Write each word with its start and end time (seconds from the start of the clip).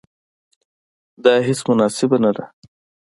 دا 1.23 1.33
هیڅ 1.47 1.59
مناسبه 1.69 2.17
نه 2.23 2.31
ده. 2.35 2.45